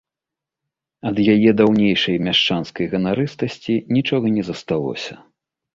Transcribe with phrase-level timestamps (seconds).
[1.09, 5.13] Ад яе даўнейшай мяшчанскай ганарыстасці нічога не засталося.